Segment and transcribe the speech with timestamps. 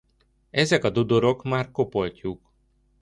[0.49, 2.51] Ezek a dudorok már kopoltyúk.